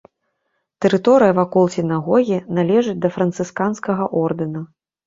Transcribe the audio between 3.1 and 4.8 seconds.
францысканскага ордэна.